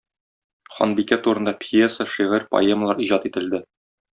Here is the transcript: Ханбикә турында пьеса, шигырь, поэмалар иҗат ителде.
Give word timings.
Ханбикә 0.77 1.19
турында 1.27 1.53
пьеса, 1.65 2.09
шигырь, 2.17 2.49
поэмалар 2.57 2.97
иҗат 3.07 3.31
ителде. 3.33 3.65